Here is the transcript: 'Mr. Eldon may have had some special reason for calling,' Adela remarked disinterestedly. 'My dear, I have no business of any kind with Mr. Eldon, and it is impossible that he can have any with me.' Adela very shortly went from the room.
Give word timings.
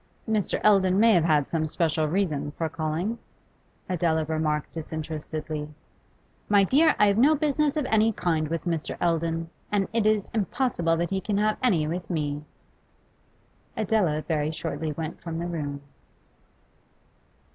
'Mr. 0.27 0.59
Eldon 0.63 0.99
may 0.99 1.11
have 1.13 1.23
had 1.25 1.47
some 1.47 1.67
special 1.67 2.07
reason 2.07 2.49
for 2.53 2.67
calling,' 2.67 3.19
Adela 3.87 4.25
remarked 4.25 4.71
disinterestedly. 4.71 5.69
'My 6.49 6.63
dear, 6.63 6.95
I 6.97 7.05
have 7.05 7.19
no 7.19 7.35
business 7.35 7.77
of 7.77 7.85
any 7.85 8.11
kind 8.11 8.47
with 8.47 8.63
Mr. 8.65 8.97
Eldon, 8.99 9.51
and 9.71 9.87
it 9.93 10.07
is 10.07 10.31
impossible 10.31 10.97
that 10.97 11.11
he 11.11 11.21
can 11.21 11.37
have 11.37 11.59
any 11.61 11.85
with 11.87 12.09
me.' 12.09 12.43
Adela 13.77 14.23
very 14.27 14.49
shortly 14.49 14.91
went 14.91 15.21
from 15.21 15.37
the 15.37 15.45
room. 15.45 15.81